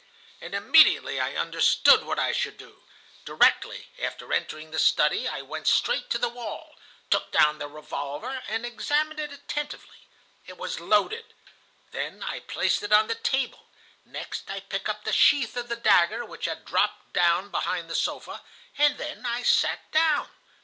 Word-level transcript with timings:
"And 0.41 0.55
immediately 0.55 1.19
I 1.19 1.35
understood 1.35 2.03
what 2.03 2.17
I 2.17 2.31
should 2.31 2.57
do. 2.57 2.85
Directly 3.23 3.89
after 4.01 4.33
entering 4.33 4.71
the 4.71 4.79
study, 4.79 5.27
I 5.27 5.43
went 5.43 5.67
straight 5.67 6.09
to 6.09 6.17
the 6.17 6.27
wall, 6.27 6.75
took 7.11 7.29
down 7.31 7.59
the 7.59 7.67
revolver, 7.67 8.41
and 8.47 8.65
examined 8.65 9.19
it 9.19 9.31
attentively. 9.31 10.07
It 10.47 10.57
was 10.57 10.79
loaded. 10.79 11.35
Then 11.91 12.23
I 12.23 12.39
placed 12.39 12.81
it 12.81 12.91
on 12.91 13.09
the 13.09 13.13
table. 13.13 13.67
Next 14.03 14.49
I 14.49 14.61
picked 14.61 14.89
up 14.89 15.03
the 15.03 15.13
sheath 15.13 15.55
of 15.55 15.67
the 15.69 15.75
dagger, 15.75 16.25
which 16.25 16.45
had 16.45 16.65
dropped 16.65 17.13
down 17.13 17.51
behind 17.51 17.87
the 17.87 17.93
sofa, 17.93 18.41
and 18.79 18.97
then 18.97 19.23
I 19.23 19.43
sat 19.43 19.91
down. 19.91 20.29